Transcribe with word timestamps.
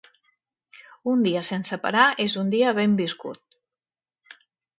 Un 1.11 1.19
dia 1.27 1.43
sense 1.49 1.79
parar, 1.83 2.07
és 2.25 2.37
un 2.45 2.49
dia 2.55 2.73
ben 2.81 2.97
viscut. 3.03 4.43